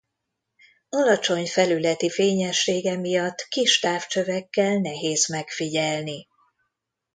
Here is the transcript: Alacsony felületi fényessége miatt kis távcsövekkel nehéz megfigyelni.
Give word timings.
Alacsony 0.89 1.47
felületi 1.47 2.09
fényessége 2.09 2.97
miatt 2.97 3.45
kis 3.49 3.79
távcsövekkel 3.79 4.77
nehéz 4.77 5.27
megfigyelni. 5.27 6.27